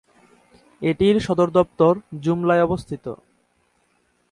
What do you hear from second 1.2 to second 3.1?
সদরদপ্তর জুমলায় অবস্থিত।